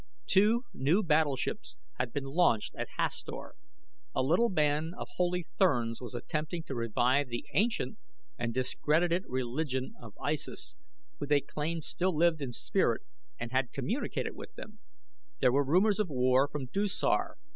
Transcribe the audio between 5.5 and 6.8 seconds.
therns was attempting to